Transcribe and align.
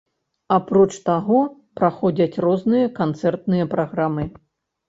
Апроч 0.53 0.87
таго, 1.09 1.41
праходзяць 1.81 2.41
розныя 2.47 2.87
канцэртныя 3.01 3.69
праграмы. 3.77 4.29